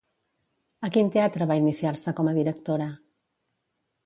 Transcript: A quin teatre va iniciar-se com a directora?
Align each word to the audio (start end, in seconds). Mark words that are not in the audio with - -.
A 0.87 0.89
quin 0.95 1.11
teatre 1.15 1.47
va 1.51 1.57
iniciar-se 1.61 2.15
com 2.21 2.33
a 2.33 2.35
directora? 2.39 2.89